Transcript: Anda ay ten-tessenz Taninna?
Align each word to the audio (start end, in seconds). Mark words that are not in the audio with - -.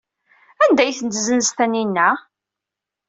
Anda 0.63 0.81
ay 0.83 0.93
ten-tessenz 0.97 1.49
Taninna? 1.57 2.09